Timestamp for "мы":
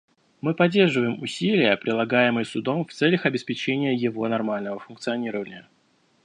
0.43-0.55